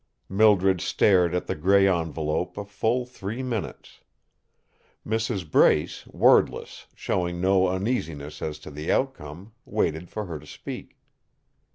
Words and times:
Mildred 0.29 0.81
stared 0.81 1.35
at 1.35 1.45
the 1.45 1.53
grey 1.53 1.87
envelope 1.87 2.57
a 2.57 2.65
full 2.65 3.05
three 3.05 3.43
minutes. 3.43 3.99
Mrs. 5.05 5.51
Brace, 5.51 6.07
wordless, 6.07 6.87
showing 6.95 7.39
no 7.39 7.67
uneasiness 7.67 8.41
as 8.41 8.57
to 8.57 8.71
the 8.71 8.91
outcome, 8.91 9.51
waited 9.63 10.09
for 10.09 10.25
her 10.25 10.39
to 10.39 10.47
speak. 10.47 10.97